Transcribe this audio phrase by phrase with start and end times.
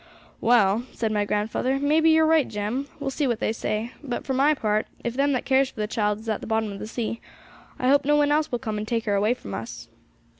[0.39, 3.91] 'Well,' said my grandfather, 'maybe you're right, Jem; we'll see what they say.
[4.01, 6.71] But, for my part, if them that cares for the child is at the bottom
[6.71, 7.21] of that sea,
[7.77, 9.89] I hope no one else will come and take her away from us.'